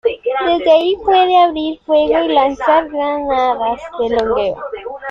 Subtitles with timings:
[0.47, 3.79] Desde ahí, puede abrir fuego y lanzar granadas.